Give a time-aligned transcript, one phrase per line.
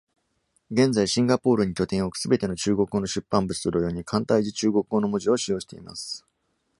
[0.71, 6.25] 現在シンガポールに拠点を置くすべての中国語の出版物と同様に、簡体字中国語の文字を使用しています。